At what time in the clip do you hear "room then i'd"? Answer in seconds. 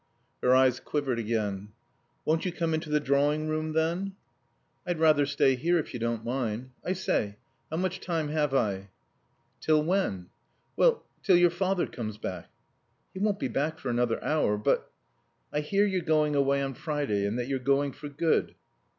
3.47-4.97